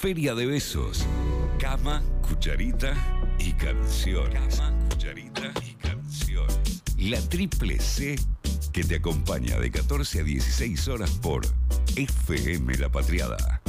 [0.00, 1.04] Feria de Besos.
[1.58, 2.94] Cama, cucharita
[3.38, 4.56] y canciones.
[4.56, 6.82] Cama, cucharita y canciones.
[6.98, 8.16] La triple C
[8.72, 11.42] que te acompaña de 14 a 16 horas por
[11.96, 13.60] FM La Patriada.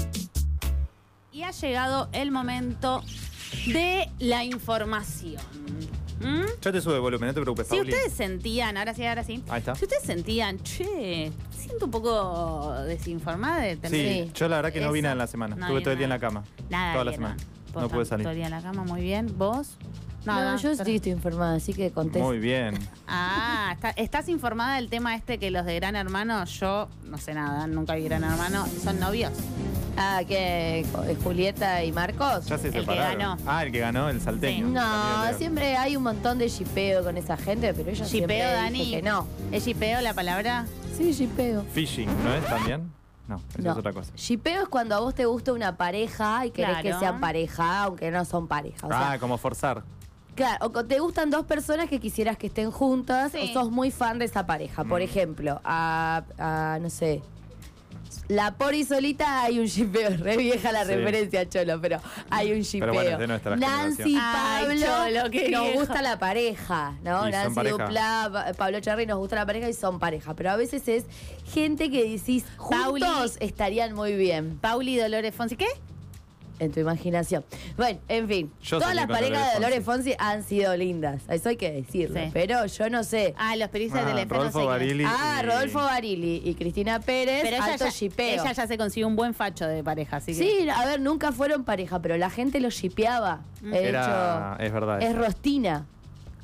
[1.31, 3.03] Y ha llegado el momento
[3.65, 5.41] de la información.
[6.19, 6.43] ¿Mm?
[6.61, 7.91] Yo te sube el volumen, no te preocupes, Si Pauli.
[7.91, 9.43] ustedes sentían, ahora sí, ahora sí.
[9.49, 9.73] Ahí está.
[9.73, 11.31] Si ustedes sentían, che,
[11.69, 14.25] siento un poco desinformada de tener.
[14.25, 15.55] Sí, yo la verdad que no vine en la semana.
[15.55, 16.43] No Estuve todo el día en la cama.
[16.69, 17.37] Nada, Toda la semana.
[17.75, 18.23] No pude salir.
[18.25, 19.37] Todo el día en la cama, muy bien.
[19.37, 19.77] ¿Vos?
[20.25, 22.27] No, yo sí estoy informada, así que contesto.
[22.27, 22.77] Muy bien.
[23.11, 27.33] Ah, está- ¿estás informada del tema este que los de Gran Hermano, yo no sé
[27.33, 29.31] nada, nunca vi Gran Hermano, son novios?
[29.97, 30.85] Ah, que
[31.23, 32.45] Julieta y Marcos.
[32.45, 33.37] Ya se El que ganó.
[33.45, 34.67] Ah, el que ganó, el salteño.
[34.67, 34.73] Sí.
[34.73, 38.49] No, También, siempre hay un montón de shipeo con esa gente, pero ella siempre ¿Shipeo,
[38.49, 38.91] dice Dani?
[38.91, 39.27] que no.
[39.51, 40.65] ¿Es shipeo la palabra?
[40.97, 41.63] Sí, shipeo.
[41.73, 42.91] Fishing, ¿no es también?
[43.27, 43.71] No, eso No.
[43.73, 44.11] es otra cosa.
[44.15, 46.83] Shipeo es cuando a vos te gusta una pareja y querés Claro.
[46.99, 48.87] que sean pareja, aunque no son pareja.
[48.87, 49.83] O sea, ah, como forzar.
[50.35, 53.39] Claro, o co- te gustan dos personas que quisieras que estén juntas Sí.
[53.51, 54.83] o sos muy fan de esa pareja.
[54.85, 55.03] Por Mm.
[55.03, 57.21] ejemplo, a, a, no sé,
[58.27, 60.93] la Pori solita hay un shipeo, re vieja la Sí.
[60.95, 62.93] referencia, Cholo, pero hay un shipeo.
[62.93, 63.17] bueno,
[63.57, 64.15] Nancy.
[64.19, 67.27] Ay, Pablo, Cholo, qué nos gusta la pareja, ¿no?
[67.27, 67.69] Y Nancy.
[67.69, 70.33] Dupla, Pa- Pablo Cherry nos gusta la pareja y son pareja.
[70.35, 71.05] Pero a veces es
[71.53, 73.03] gente que decís, Pauli.
[73.05, 75.67] juntos estarían muy bien Pauli Dolores Fonsi, ¿qué?
[76.59, 77.43] En tu imaginación.
[77.77, 81.55] Bueno, en fin, Yo todas las parejas de Dolores Fonsi han sido lindas, eso hay
[81.57, 82.29] que decirlo, Sí.
[82.33, 83.33] pero yo no sé.
[83.37, 84.69] Ah, los periodistas Ah, de Telefe, no Rodolfo sé es.
[84.69, 85.03] Barili.
[85.07, 88.41] Ah, y- Rodolfo Barili y Cristina Pérez, Pero ella alto ya, shipeo.
[88.43, 90.37] ella ya se consiguió un buen facho de pareja, así que.
[90.37, 93.41] Sí, a ver, nunca fueron pareja, pero la gente los shipeaba.
[93.61, 93.73] Mm.
[93.73, 95.01] Era, hecho, es verdad.
[95.01, 95.85] es Rostina.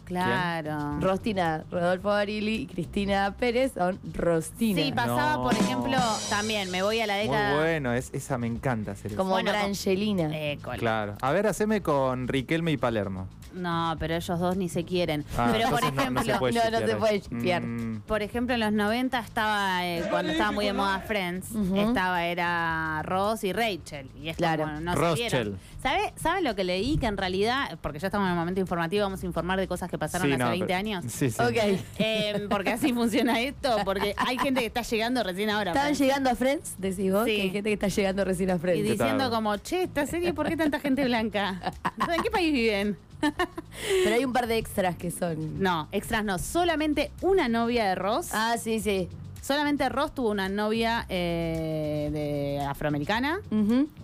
[0.05, 0.99] Claro.
[0.99, 4.81] Rostina, Rodolfo Barili y Cristina Pérez son Rostina.
[4.81, 5.43] Sí, pasaba, No.
[5.43, 5.97] por ejemplo,
[6.29, 7.55] también, me voy a la Muy década.
[7.57, 9.17] bueno, es, esa me encanta hacer eso.
[9.17, 10.29] como Bueno, Brangelina.
[10.31, 11.15] Eh, col- Claro.
[11.21, 13.27] A ver, haceme con Riquelme y Palermo.
[13.55, 15.23] No, pero ellos dos ni se quieren.
[15.37, 17.63] Ah, pero por no- ejemplo, no, se puede no, no se puede shipear.
[17.63, 22.25] Mm, por ejemplo, en los 90 estaba, eh, cuando estaba muy de moda Friends, estaba,
[22.25, 24.09] era Ross y Rachel.
[24.21, 24.65] Y es Claro.
[24.65, 25.57] como, no se vieron.
[25.81, 26.97] ¿Sabe, ¿Sabe lo que leí?
[26.97, 29.89] Que en realidad, porque ya estamos en el momento informativo, vamos a informar de cosas
[29.89, 31.05] que pasaron sí, hace no, 20 pero- años.
[31.07, 31.41] Sí, sí.
[31.41, 31.79] Ok.
[31.99, 35.71] Eh, porque así funciona esto, porque hay gente que está llegando recién ahora.
[35.71, 36.75] ¿Estaban llegando a Friends?
[36.77, 37.35] Decís vos, Sí.
[37.35, 38.89] que hay gente que está llegando recién a Y Friends.
[38.89, 39.29] diciendo tal?
[39.31, 41.59] como, che, esta serie, ¿por qué tanta gente blanca?
[42.15, 42.97] ¿En qué país viven?
[44.03, 45.61] Pero hay un par de extras que son.
[45.61, 46.37] No, extras no.
[46.39, 48.29] Solamente una novia de Ross.
[48.33, 49.09] Ah, sí, sí.
[49.41, 53.39] Solamente Ross tuvo una novia eh, de afroamericana.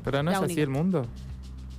[0.03, 1.07] Pero no La es así el mundo.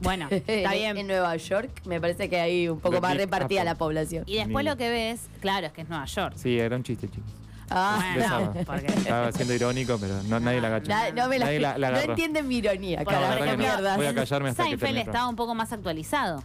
[0.00, 1.06] Bueno, está En bien.
[1.06, 3.70] Nueva York me parece que hay un poco The más repartida Apple.
[3.70, 4.24] la población.
[4.26, 6.34] Y después Ni- lo que ves, claro, es que es Nueva York.
[6.36, 7.30] Sí, era un chiste, chicos.
[7.70, 8.52] Ah, Bueno, Besaba.
[8.66, 10.88] porque- Estaba siendo irónico, pero no, nadie la agachó.
[10.88, 12.12] na- no me la, Nadie la- la no agarró.
[12.14, 13.62] entienden mi ironía, Bueno, la carajo, verdad qué que no.
[13.74, 13.96] mierdas.
[13.96, 15.10] Voy a callarme hasta que Seinfeld termine.
[15.10, 16.42] estaba un poco más actualizado,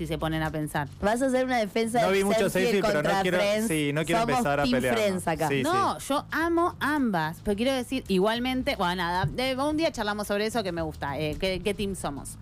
[0.00, 0.88] si se ponen a pensar.
[1.02, 3.68] Vas a hacer una defensa No de vi mucho Seinfeld Seinfeld, pero no quiero- Friends.
[3.68, 4.94] sí, no quiero Somos empezar a team pelear.
[4.96, 5.48] Friends acá.
[5.48, 5.62] Sí.
[5.62, 10.46] no, yo amo ambas, pero quiero decir, igualmente, bueno, nada, de- un día charlamos sobre
[10.46, 12.38] eso que me gusta, eh, ¿qué, qué team somos?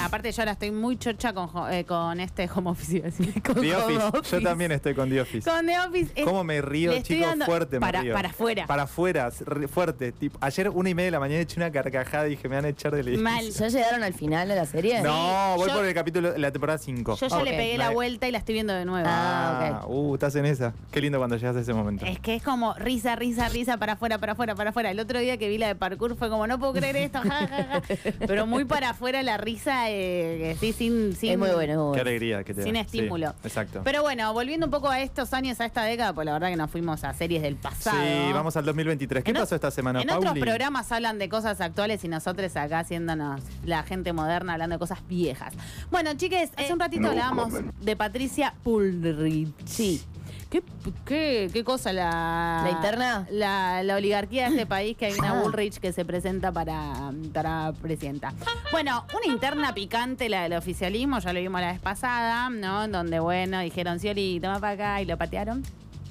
[0.00, 3.00] Aparte yo ahora estoy muy chocha con, eh, con este home office,
[3.44, 4.18] con The home Office.
[4.18, 4.36] office.
[4.40, 5.48] Yo también estoy con The Office.
[5.50, 6.12] Con The Office.
[6.14, 7.26] es- ¿Cómo me río, chicos?
[7.28, 8.14] dando- Fuerte me para, río.
[8.14, 8.66] Para afuera.
[8.66, 9.30] Para afuera,
[9.68, 10.12] fuerte.
[10.12, 12.64] Tipo, ayer una y media de la mañana eché una carcajada y dije, me van
[12.64, 13.22] a echar del edificio.
[13.24, 13.50] Mal.
[13.50, 15.02] ¿Ya llegaron al final de la serie?
[15.02, 17.16] No, voy yo- por el capítulo de la temporada 5.
[17.16, 19.06] Yo ya le pegué la Me- vuelta y la estoy viendo de nuevo.
[19.08, 20.72] Ah, Ah, uh, estás en esa.
[20.90, 22.04] Qué lindo cuando llegas a ese momento.
[22.06, 24.90] Es que es como risa, risa, risa, para afuera, para afuera, para afuera.
[24.90, 27.28] El otro día que vi la de parkour fue como, no puedo creer esto, ja,
[27.46, 27.82] ja, ja.
[28.26, 31.84] Pero muy para afuera la risa, eh, sí, sin, sin, Es muy bueno, es muy
[31.84, 32.00] Qué bueno.
[32.02, 32.80] alegría que te sin da.
[32.80, 33.30] estímulo.
[33.30, 33.80] Sí, exacto.
[33.84, 36.56] Pero bueno, volviendo un poco a estos años, a esta década, pues la verdad que
[36.56, 37.96] nos fuimos a series del pasado.
[38.00, 39.24] sí, vamos al 2023.
[39.24, 40.26] ¿Qué En pasó esta semana, En Pauli?
[40.28, 44.78] otros programas hablan de cosas actuales y nosotros acá haciéndonos la gente moderna hablando de
[44.78, 45.54] cosas viejas.
[45.90, 50.02] Bueno, chiques, hace un ratito hablábamos de Patricia Bullrich.
[50.52, 50.62] ¿Qué,
[51.06, 52.60] qué, qué cosa la.
[52.62, 53.26] ¿La interna?
[53.30, 55.40] La, la oligarquía de este país que hay una Ah.
[55.42, 56.92] Bullrich que se presenta para,
[57.32, 58.34] para presidenta.
[58.70, 62.84] Bueno, una interna picante la del oficialismo, ya lo vimos la vez pasada, ¿no?
[62.84, 65.62] En donde, bueno, dijeron, Scioli, toma para acá y lo patearon.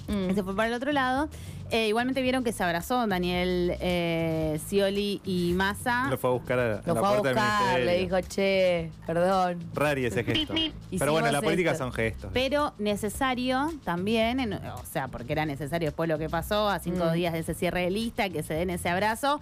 [0.08, 0.34] Mm.
[0.36, 1.30] Se fue para el otro lado.
[1.70, 6.08] Eh, igualmente vieron que se abrazó Daniel eh, Scioli y Massa.
[6.10, 8.18] Lo fue a buscar a, a Lo la fue a puerta del buscar, le dijo,
[8.28, 9.60] che, perdón.
[9.74, 10.54] Rari ese gesto.
[10.54, 11.84] Pero bueno, Hicimos la política esto.
[11.86, 12.30] son gestos.
[12.34, 17.06] Pero necesario también, en- o sea, porque era necesario después lo que pasó, a cinco
[17.06, 17.14] Mm.
[17.14, 19.40] días de ese cierre de lista, que se den ese abrazo,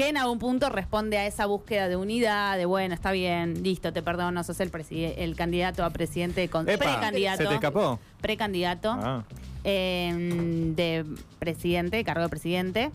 [0.00, 3.92] que en algún punto responde a esa búsqueda de unidad, de bueno, está bien, listo,
[3.92, 7.42] te perdono, sos el, preside- el candidato a presidente, con, Epa, precandidato.
[7.42, 7.98] ¿Se te escapó?
[8.20, 9.24] Precandidato Ah.
[9.64, 10.12] eh,
[10.74, 11.04] de
[11.38, 12.90] presidente, cargo de presidente.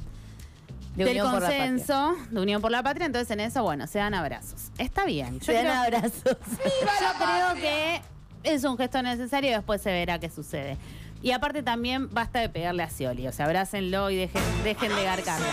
[0.96, 1.68] De del Unión por la Patria.
[1.68, 3.06] consenso de Unión por la Patria.
[3.06, 4.72] Entonces en eso, bueno, se dan abrazos.
[4.78, 5.40] Está bien.
[5.42, 6.24] Yo Se dan creo- abrazos.
[6.25, 8.02] Yo creo que
[8.44, 10.78] es un gesto necesario y después se verá qué sucede.
[11.22, 15.04] Y aparte también basta de pegarle a Scioli, o sea, abrácenlo y dejen, dejen de
[15.04, 15.46] garcarlo.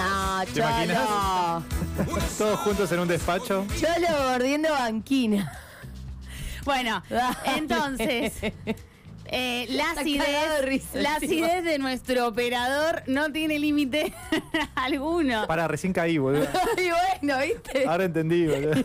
[0.00, 1.06] No, ¿Te imaginas?
[1.06, 2.18] Cholo.
[2.38, 3.66] Todos juntos en un despacho.
[3.78, 5.52] Cholo mordiendo banquina.
[6.64, 7.02] Bueno,
[7.44, 8.32] entonces,
[9.32, 14.12] eh, la acidez, risa la acidez de nuestro operador no tiene límite
[14.74, 15.46] alguno.
[15.46, 16.46] Para, recién caí, boludo.
[16.76, 16.90] Ay,
[17.22, 17.86] bueno, ¿viste?
[17.86, 18.84] Ahora entendí, boludo.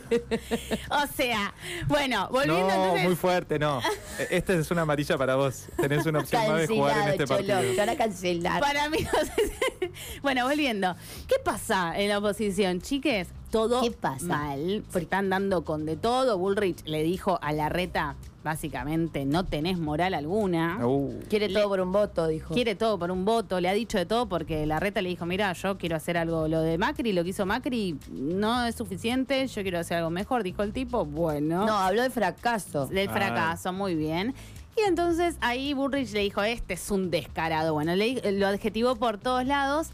[0.91, 1.53] O sea,
[1.87, 3.03] bueno, volviendo No, entonces.
[3.05, 3.81] muy fuerte, no.
[4.19, 5.65] E- Esta es una amarilla para vos.
[5.77, 7.37] Tenés una opción más de jugar en este Cholo.
[7.47, 7.59] partido.
[7.61, 8.59] Te van a cancelar.
[8.61, 10.95] Para mí, no sé si- bueno, volviendo.
[11.27, 13.27] ¿Qué pasa en la oposición, chiques?
[13.55, 14.25] Todo ¿Qué pasa?
[14.25, 14.83] mal.
[14.89, 16.37] Se están dando con de todo.
[16.37, 20.85] Bullrich le dijo a la reta, básicamente, no tenés moral alguna.
[20.85, 22.53] Uh, Quiere Le- todo por un voto, dijo.
[22.53, 25.25] Quiere todo por un voto, le ha dicho de todo porque la reta le dijo,
[25.25, 29.47] mira, yo quiero hacer algo, lo de Macri, lo que hizo Macri no es suficiente,
[29.47, 32.87] yo quiero hacer algo mejor, dijo el tipo, bueno, No, habló de fracaso.
[32.87, 33.13] del Ah.
[33.13, 34.35] fracaso, muy bien.
[34.77, 39.17] Y entonces ahí Burrich le dijo, este es un descarado, bueno, le, lo adjetivó por
[39.17, 39.91] todos lados,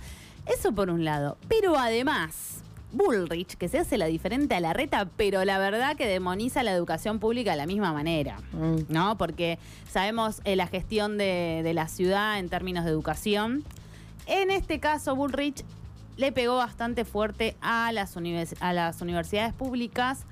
[0.48, 2.61] eso por un lado, pero además...
[2.94, 6.72] Bullrich, que se hace la diferente a la reta, pero la verdad que demoniza la
[6.72, 8.38] educación pública de la misma manera.
[8.54, 8.76] Mm.
[8.90, 9.18] ¿no?
[9.18, 9.58] Porque
[9.90, 13.64] sabemos eh, la gestión de, de la ciudad en términos de educación.
[14.28, 15.64] En este caso, Bullrich
[16.18, 20.26] le pegó bastante fuerte a las, univers- a las universidades públicas,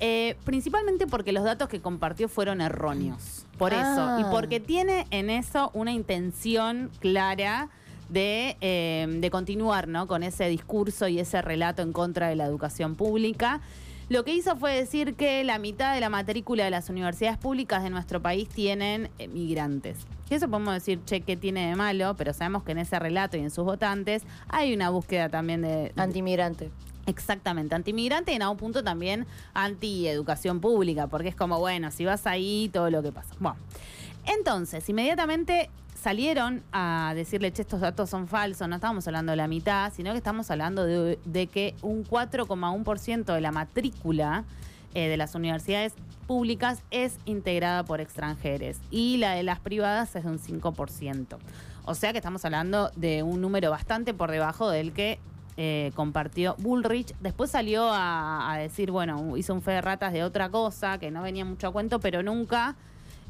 [0.00, 3.46] eh, principalmente porque los datos que compartió fueron erróneos.
[3.58, 3.92] Por Ah.
[3.92, 4.20] eso.
[4.20, 7.68] Y porque tiene en eso una intención clara
[8.08, 10.06] de, eh, de continuar ¿no?
[10.06, 13.60] con ese discurso y ese relato en contra de la educación pública.
[14.08, 17.82] Lo que hizo fue decir que la mitad de la matrícula de las universidades públicas
[17.82, 19.98] de nuestro país tienen migrantes.
[20.28, 22.14] Que eso podemos decir, che, ¿qué tiene de malo?
[22.16, 25.92] Pero sabemos que en ese relato y en sus votantes hay una búsqueda también de...
[25.96, 26.70] Antimigrante.
[27.06, 32.26] Exactamente, antimigrante y en algún punto también anti-educación pública, porque es como, bueno, si vas
[32.26, 33.34] ahí, todo lo que pasa.
[33.38, 33.56] Bueno,
[34.26, 35.70] entonces, inmediatamente
[36.06, 40.12] salieron a decirle, che, estos datos son falsos, no estamos hablando de la mitad, sino
[40.12, 44.44] que estamos hablando de, de que un 4,1% de la matrícula
[44.94, 45.94] eh, de las universidades
[46.28, 51.38] públicas es integrada por extranjeros y la de las privadas es de un 5%.
[51.86, 55.18] O sea que estamos hablando de un número bastante por debajo del que
[55.56, 57.16] eh, compartió Bullrich.
[57.18, 61.10] Después salió a, a decir, bueno, hizo un fe de ratas de otra cosa, que
[61.10, 62.76] no venía mucho a cuento, pero nunca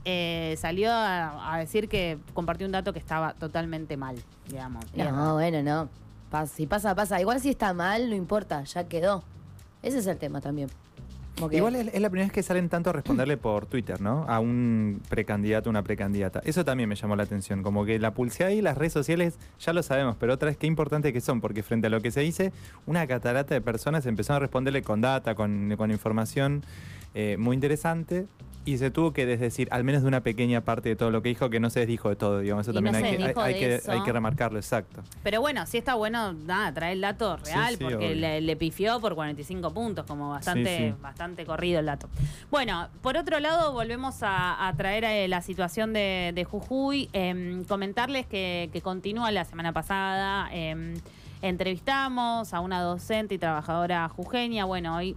[0.09, 4.15] eh, salió a, a decir que compartió un dato que estaba totalmente mal,
[4.49, 4.85] digamos.
[4.95, 5.89] No, bueno, no.
[6.31, 7.21] Pas- si pasa, pasa.
[7.21, 9.25] Igual si está mal, no importa, ya quedó.
[9.83, 10.69] Ese es el tema también.
[11.53, 14.25] Igual es, es la primera vez que salen tanto a responderle por Twitter, ¿no?
[14.29, 16.41] A un precandidato, una precandidata.
[16.45, 17.63] Eso también me llamó la atención.
[17.63, 20.67] Como que la publicidad y las redes sociales ya lo sabemos, pero otra vez qué
[20.67, 22.53] importante que son, porque frente a lo que se dice,
[22.87, 26.65] una catarata de personas empezaron a responderle con data, con, con información
[27.15, 28.27] eh, muy interesante.
[28.67, 31.31] Y se tuvo que desdecir al menos de una pequeña parte de todo lo que
[31.31, 32.63] dijo, que no se desdijo de todo, digamos.
[32.67, 33.93] Eso Y también no hay, que, hay, que, eso.
[33.93, 35.03] hay que remarcarlo, exacto.
[35.23, 38.57] Pero bueno, sí está bueno, nada, traer el dato real, Sí, sí, porque le, le
[38.57, 42.09] pifió por 45 puntos, como bastante, Sí, bastante corrido el dato.
[42.51, 47.65] Bueno, por otro lado, volvemos a, a traer eh, la situación de, de Jujuy, em,
[47.65, 50.49] comentarles que, que continúa la semana pasada.
[50.53, 50.95] em,
[51.61, 54.65] entrevistamos a una docente y trabajadora jujeña.
[54.65, 55.17] Bueno, hoy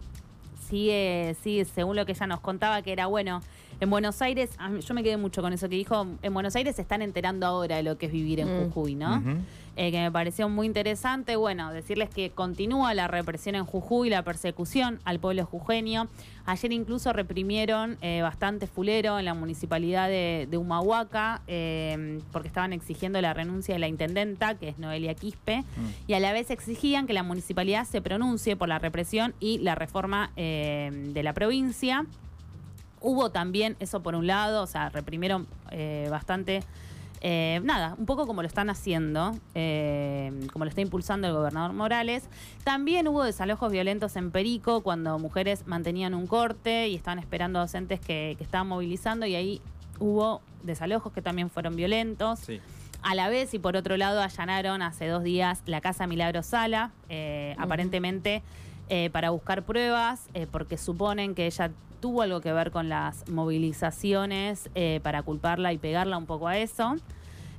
[0.69, 3.41] sigue, sigue, según lo que ella nos contaba, que era bueno.
[3.81, 4.49] En Buenos Aires,
[4.85, 7.77] yo me quedé mucho con eso que dijo, en Buenos Aires se están enterando ahora
[7.77, 8.65] de lo que es vivir en Mm.
[8.65, 9.23] Jujuy, ¿no?
[9.77, 11.37] Eh, que me pareció muy interesante.
[11.37, 16.09] Bueno, decirles que continúa la represión en Jujuy, la persecución al pueblo jujeño.
[16.45, 22.73] Ayer incluso reprimieron eh, bastante fulero en la municipalidad de, de Humahuaca, eh, porque estaban
[22.73, 25.63] exigiendo la renuncia de la intendenta, que es Noelia Quispe,
[26.07, 29.75] y a la vez exigían que la municipalidad se pronuncie por la represión y la
[29.75, 32.05] reforma eh, de la provincia.
[33.01, 36.63] Hubo también, eso por un lado, o sea, reprimieron eh, bastante.
[37.21, 41.73] eh, nada, un poco como lo están haciendo, eh, como lo está impulsando el gobernador
[41.73, 42.29] Morales.
[42.63, 47.63] También hubo desalojos violentos en Perico cuando mujeres mantenían un corte y estaban esperando a
[47.63, 49.61] docentes que, que estaban movilizando y ahí
[49.99, 52.39] hubo desalojos que también fueron violentos.
[52.39, 52.61] Sí.
[53.01, 56.91] A la vez, y por otro lado, allanaron hace dos días la casa Milagro Sala,
[57.07, 58.43] eh, aparentemente
[58.89, 63.27] eh, para buscar pruebas, eh, porque suponen que ella tuvo algo que ver con las
[63.29, 66.95] movilizaciones eh, para culparla y pegarla un poco a eso.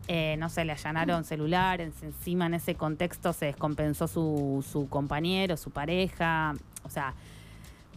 [0.09, 5.57] Eh, no sé, le allanaron celulares, encima en ese contexto se descompensó su, su compañero,
[5.57, 7.15] su pareja, o sea,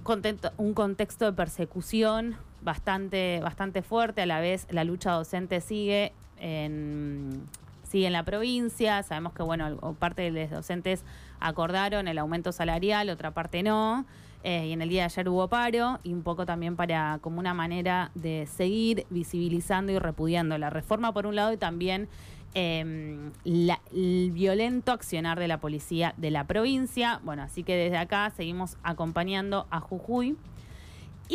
[0.03, 6.13] contento- un contexto de persecución bastante, bastante fuerte, a la vez la lucha docente sigue
[6.37, 7.41] en-
[7.89, 9.01] sigue en la provincia.
[9.03, 11.03] Sabemos que, bueno, parte de los docentes
[11.39, 14.05] acordaron el aumento salarial, otra parte no.
[14.43, 17.39] Eh, y en el día de ayer hubo paro y un poco también para como
[17.39, 22.09] una manera de seguir visibilizando y repudiando la reforma por un lado y también
[22.55, 27.19] eh, la- el violento accionar de la policía de la provincia.
[27.23, 30.35] Bueno, así que desde acá seguimos acompañando a Jujuy.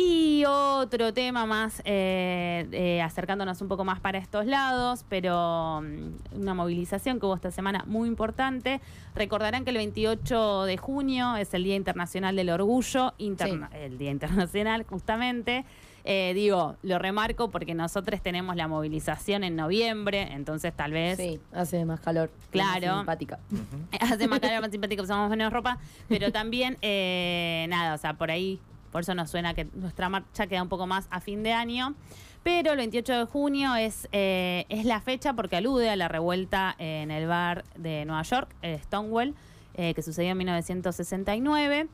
[0.01, 6.37] Y otro tema más, eh, eh, acercándonos un poco más para estos lados, pero mm,
[6.41, 8.79] una movilización que hubo esta semana muy importante.
[9.13, 14.11] Recordarán que el 28 de junio es el Día Internacional del Orgullo, interna- el Día
[14.11, 15.65] Internacional justamente.
[16.05, 21.41] Eh, digo, lo remarco porque nosotros tenemos la movilización en noviembre, entonces tal vez Sí,
[21.51, 22.31] hace más calor.
[22.51, 22.87] Claro.
[22.87, 23.39] más simpática.
[23.99, 25.77] hace más calor, más simpático, usamos menos ropa,
[26.07, 30.47] pero también, eh, nada, o sea, por ahí, por eso nos suena que nuestra marcha
[30.47, 31.95] queda un poco más a fin de año.
[32.43, 36.73] Pero el 28 de junio es, eh, es la fecha porque alude a la revuelta
[36.77, 39.35] en el bar de Nueva York, Stonewall,
[39.75, 41.87] eh, que sucedió en 1969.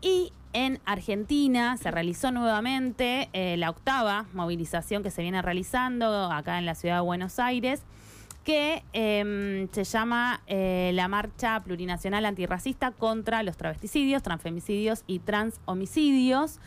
[0.00, 6.58] Y en Argentina se realizó nuevamente eh, la octava movilización que se viene realizando acá
[6.58, 7.82] en la ciudad de Buenos Aires
[8.44, 16.58] que eh, se llama eh, la Marcha Plurinacional Antirracista contra los travesticidios, transfemicidios y transhomicidios,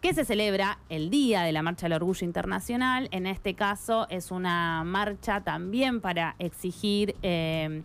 [0.00, 3.08] que se celebra el Día de la Marcha del Orgullo Internacional.
[3.10, 7.82] En este caso es una marcha también para exigir eh,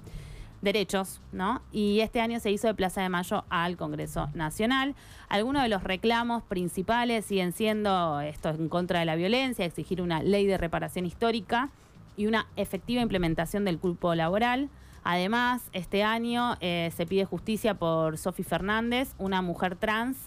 [0.61, 1.61] derechos, ¿no?
[1.71, 4.95] Y este año se hizo de Plaza de Mayo al Congreso Nacional.
[5.27, 10.21] Algunos de los reclamos principales siguen siendo esto en contra de la violencia, exigir una
[10.21, 11.71] ley de reparación histórica
[12.15, 14.69] y una efectiva implementación del cupo laboral.
[15.03, 20.17] Además, este año eh, se pide justicia por Sofi Fernández, una mujer trans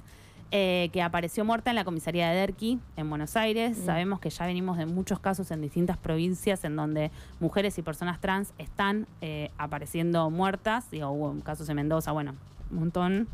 [0.52, 3.76] eh, que apareció muerta en la comisaría de Derqui, en Buenos Aires.
[3.76, 8.21] Sabemos que ya venimos de muchos casos en distintas provincias en donde mujeres y personas
[8.21, 10.88] trans están eh, apareciendo muertas.
[10.90, 12.37] Digo, hubo casos en Mendoza, bueno,
[12.71, 13.28] un montón.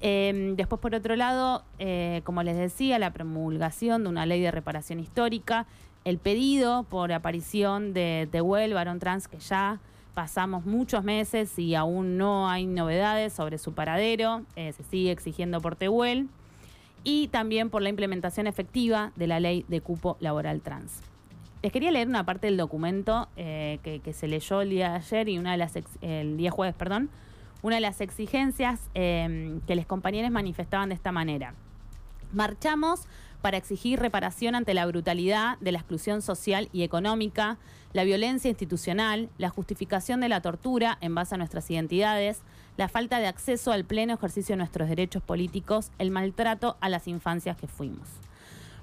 [0.00, 1.64] Eh, después, por otro lado,
[2.24, 5.66] como les decía, la promulgación de una ley de reparación histórica,
[6.08, 9.78] el pedido por aparición de Tehuel, varón trans, que ya
[10.14, 15.60] pasamos muchos meses y aún no hay novedades sobre su paradero, eh, se sigue exigiendo
[15.60, 16.28] por Tehuel,
[17.04, 21.02] y también por la implementación efectiva de la ley de cupo laboral trans.
[21.62, 25.28] Les quería leer una parte del documento eh, que, se leyó el día de ayer
[25.28, 27.10] y una de las el día jueves, perdón,
[27.60, 31.52] una de las exigencias eh, que los compañeros manifestaban de esta manera.
[32.32, 33.06] Marchamos
[33.40, 37.58] para exigir reparación ante la brutalidad de la exclusión social y económica,
[37.92, 42.42] la violencia institucional, la justificación de la tortura en base a nuestras identidades,
[42.76, 47.08] la falta de acceso al pleno ejercicio de nuestros derechos políticos, el maltrato a las
[47.08, 48.08] infancias que fuimos.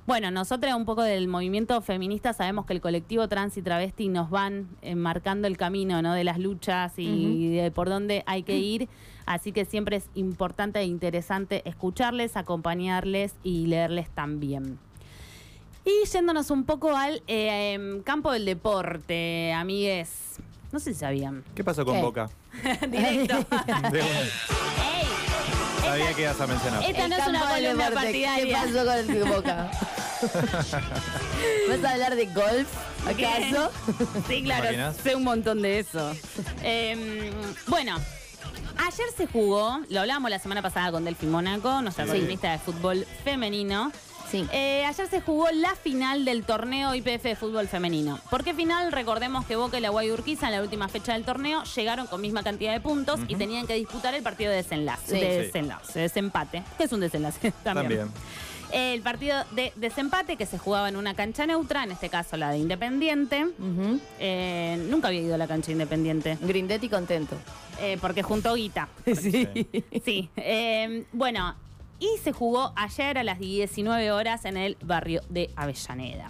[0.07, 4.29] Bueno, nosotros un poco del movimiento feminista sabemos que el colectivo trans y travesti nos
[4.29, 6.13] van eh, marcando el camino ¿no?
[6.13, 8.87] de las luchas y de por dónde hay que ir.
[9.25, 14.77] Así que siempre es importante e interesante escucharles, acompañarles y leerles también.
[15.83, 20.37] Y yéndonos un poco al eh, em, campo del deporte, amigues.
[20.71, 21.43] No sé si sabían.
[21.55, 22.01] ¿Qué pasó con ¿Qué?
[22.01, 22.29] Boca?
[22.91, 23.37] Directo.
[25.85, 26.83] Sabía que ibas a mencionar.
[26.83, 28.11] Esta no es una columna deporte.
[28.11, 28.61] ¿Qué partidaria.
[28.61, 29.71] pasó con el Boca?
[31.69, 32.67] ¿Vas a hablar de golf,
[33.07, 33.71] acaso?
[34.27, 36.11] Sí, claro, sé un montón de eso.
[36.63, 37.31] Em,
[37.67, 37.97] bueno,
[38.77, 42.11] ayer se jugó, lo hablábamos la semana pasada con Delphi Mónaco, nuestra Sí.
[42.11, 43.91] columnista de fútbol femenino.
[44.29, 44.45] Sí.
[44.51, 48.19] Eh, ayer se jugó la final del torneo IPF de fútbol femenino.
[48.29, 48.91] ¿Por qué final?
[48.91, 52.21] Recordemos que Boca y la Guay Urquiza en la última fecha del torneo llegaron con
[52.21, 55.05] misma cantidad de puntos y tenían que disputar el partido de desenlace.
[55.05, 55.13] Sí.
[55.13, 55.45] de Sí.
[55.47, 56.63] desenlace, de desempate.
[56.77, 57.51] que es un desenlace?
[57.63, 57.87] También.
[57.99, 58.07] También.
[58.71, 62.49] El partido de desempate que se jugaba en una cancha neutra, en este caso la
[62.49, 63.45] de Independiente.
[64.19, 67.35] Eh, nunca había ido a la cancha Independiente, Grindetti contento.
[67.79, 68.87] eh, porque juntó guita.
[69.15, 69.47] Sí.
[70.03, 70.29] Sí.
[70.35, 71.55] eh, bueno,
[72.05, 76.29] y se jugó ayer a las 19 horas en el barrio de Avellaneda.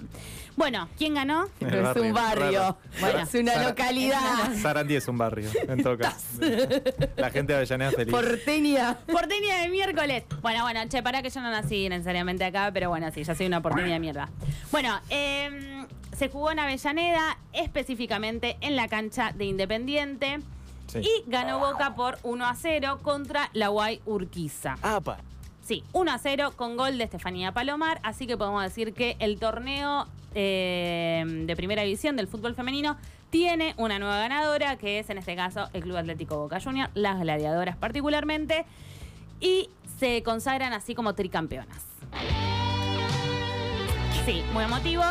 [0.56, 1.50] Bueno, ¿quién ganó?
[1.60, 2.60] El es barrio, un barrio.
[2.60, 2.78] raro.
[3.02, 3.20] Bueno.
[3.20, 6.26] es una localidad Sarandí es un barrio, en todo caso.
[7.18, 8.14] La gente de Avellaneda feliz.
[8.14, 8.98] porteña.
[9.12, 10.24] Porteña de miércoles.
[10.42, 13.48] Bueno, bueno, che, para que yo no nací necesariamente acá, pero bueno, sí, ya soy
[13.48, 14.30] una porteña de mierda.
[14.72, 20.40] Bueno, eh, se jugó en Avellaneda, específicamente en la cancha de Independiente.
[20.88, 21.00] Sí.
[21.00, 24.78] Y ganó Boca por 1 a 0 contra la Guay Urquiza.
[25.66, 28.00] Sí, 1 a 0 con gol de Estefanía Palomar.
[28.04, 30.06] Así que podemos decir que el torneo
[30.36, 32.98] eh, de primera división del fútbol femenino
[33.32, 37.20] tiene una nueva ganadora, que es en este caso el Club Atlético Boca Junior, las
[37.20, 38.64] gladiadoras particularmente.
[39.42, 41.84] Y se consagran así como tricampeonas.
[44.26, 45.04] Sí, muy emotivo.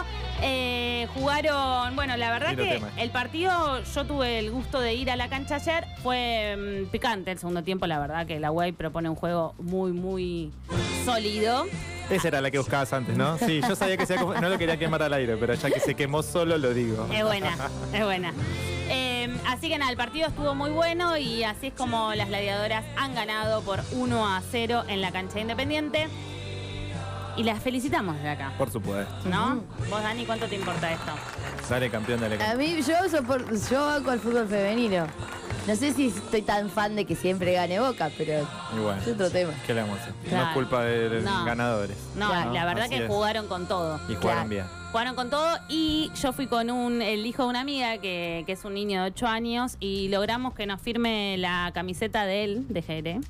[0.42, 2.90] Eh, jugaron, bueno, la verdad que tema.
[2.96, 7.30] el partido, yo tuve el gusto de ir a la cancha ayer, fue mm, picante
[7.30, 10.52] el segundo tiempo, la verdad que la UAI propone un juego muy, muy
[11.04, 11.66] sólido.
[12.10, 13.38] Esa era la que buscabas antes, ¿no?
[13.38, 15.94] Sí, yo sabía que se no lo quería quemar al aire, pero ya que se
[15.94, 17.06] quemó solo lo digo.
[17.12, 17.56] Es buena,
[17.92, 18.32] es buena.
[18.90, 22.84] Eh, así que nada, el partido estuvo muy bueno y así es como las gladiadoras
[22.96, 26.08] han ganado por 1 a 0 en la cancha de Independiente.
[27.36, 29.12] Y las felicitamos desde acá, Por supuesto.
[29.28, 29.60] ¿no?
[29.90, 31.12] Vos, Dani, ¿cuánto te importa esto?
[31.68, 32.58] Dale campeón, dale A campeón.
[32.76, 35.06] mí, yo, sopor- yo banco al fútbol femenino.
[35.66, 38.46] No sé si estoy tan fan de que siempre gane Boca, pero
[38.80, 39.52] bueno, es otro tema.
[39.66, 40.14] ¿qué le vamos a hacer?
[40.30, 41.44] No es culpa de los No.
[41.44, 41.96] ganadores.
[42.16, 42.52] No, Claro.
[42.52, 43.08] la verdad Así que es.
[43.10, 43.96] jugaron con todo.
[44.08, 44.48] Y jugaron Claro.
[44.48, 44.64] bien.
[44.92, 48.52] Jugaron con todo y yo fui con un, el hijo de una amiga que, que
[48.52, 52.66] es un niño de 8 años y logramos que nos firme la camiseta de él,
[52.68, 53.20] de Jere.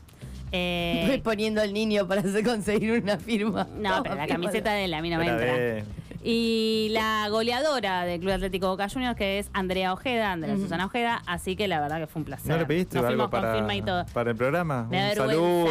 [0.53, 3.67] Eh, Estoy poniendo al niño para hacer conseguir una firma.
[3.77, 5.85] no, pero la camiseta de él a mí no me entra.
[6.27, 11.23] Y la goleadora del Club Atlético Boca Juniors, que es Andrea Ojeda, Andrea Susana Ojeda,
[11.27, 12.51] así que la verdad que fue un placer.
[12.51, 14.05] ¿No le pediste Nos algo fuimos con firma y todo.
[14.05, 14.87] para, para el programa?
[14.91, 15.65] Me da Un vergüenza, saludo.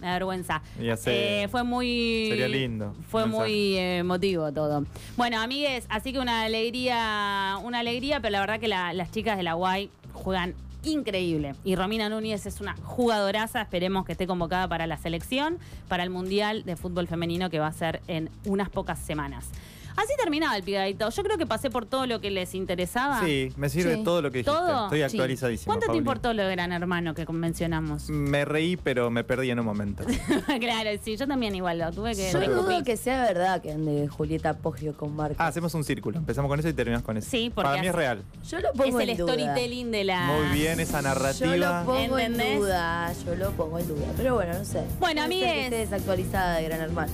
[0.00, 0.62] me da vergüenza.
[0.82, 1.42] Ya sé.
[1.44, 2.26] Eh, fue muy...
[2.28, 2.92] Sería lindo.
[3.08, 4.84] Fue muy eh, emotivo todo.
[5.16, 9.36] Bueno, amigues, así que una alegría, una alegría, pero la verdad que la- las chicas
[9.36, 10.54] de la UAI juegan
[10.84, 11.54] increíble.
[11.64, 16.10] Y Romina Núñez es una jugadoraza, esperemos que esté convocada para la selección, para el
[16.10, 19.50] Mundial de Fútbol Femenino que va a ser en unas pocas semanas.
[19.96, 21.08] Así terminaba el picadito.
[21.10, 23.20] Yo creo que pasé por todo lo que les interesaba.
[23.24, 24.04] Sí, me sirve Sí.
[24.04, 24.56] todo lo que dijiste.
[24.58, 24.84] ¿Todo?
[24.84, 25.04] Estoy Sí.
[25.04, 25.66] actualizadísimo.
[25.66, 25.98] ¿Cuánto te Pauli.
[25.98, 28.08] importó lo de Gran Hermano que mencionamos?
[28.10, 30.04] Me reí, pero me perdí en un momento.
[30.60, 34.08] claro, sí, yo también igual lo tuve que Yo dudo que sea verdad que ande
[34.08, 35.36] Julieta Poggio con Marcos.
[35.40, 36.18] Ah, hacemos un círculo.
[36.18, 37.28] Empezamos con eso y terminamos con eso.
[37.30, 38.22] Sí, porque Para mí es hace- real.
[38.48, 39.32] Yo lo Es pongo el en duda.
[39.34, 40.26] storytelling de la...
[40.26, 41.56] Muy bien esa Yo narrativa.
[41.80, 42.46] lo pongo ¿Entendés?
[42.54, 44.06] en duda, yo lo pongo en duda.
[44.16, 44.78] Pero bueno, no sé.
[44.78, 45.64] Bueno, Puede ser que amigues.
[45.64, 47.12] esté desactualizada de Gran Hermano.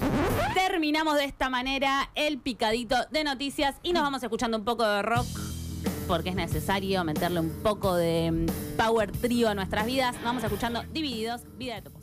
[0.55, 5.03] Terminamos de esta manera el picadito de noticias y nos vamos escuchando un poco de
[5.03, 5.27] rock
[6.07, 10.15] porque es necesario meterle un poco de mm, power trío a nuestras vidas.
[10.15, 12.00] Nos vamos escuchando Divididos, Vida de Topo.